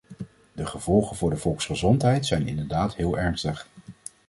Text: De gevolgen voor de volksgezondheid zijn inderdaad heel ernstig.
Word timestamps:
De 0.53 0.65
gevolgen 0.65 1.15
voor 1.15 1.29
de 1.29 1.37
volksgezondheid 1.37 2.25
zijn 2.25 2.47
inderdaad 2.47 2.95
heel 2.95 3.17
ernstig. 3.19 3.67